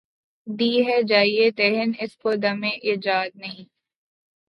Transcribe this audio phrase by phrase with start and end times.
[0.47, 3.65] دی ہے جایے دہن اس کو دمِ ایجاد’’ نہیں‘‘